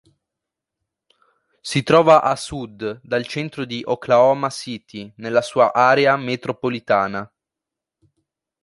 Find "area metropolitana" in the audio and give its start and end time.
5.73-7.31